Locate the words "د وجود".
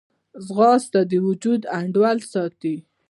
1.11-1.61